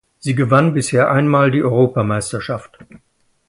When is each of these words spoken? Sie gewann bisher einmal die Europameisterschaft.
Sie 0.17 0.33
gewann 0.33 0.73
bisher 0.73 1.11
einmal 1.11 1.51
die 1.51 1.61
Europameisterschaft. 1.61 2.79